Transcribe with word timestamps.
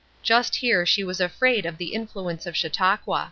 Just 0.23 0.55
here 0.55 0.83
she 0.83 1.03
was 1.03 1.21
afraid 1.21 1.63
of 1.63 1.77
the 1.77 1.93
influence 1.93 2.47
of 2.47 2.57
Chautauqua. 2.57 3.19